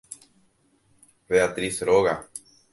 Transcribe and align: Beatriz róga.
Beatriz 1.29 1.79
róga. 1.81 2.29